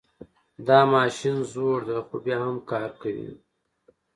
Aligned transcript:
دا 0.67 0.79
ماشین 0.93 1.37
زوړ 1.51 1.77
ده 1.89 1.97
خو 2.05 2.15
بیا 2.25 2.37
هم 2.45 2.55
کار 2.71 2.89
کوي 3.01 3.31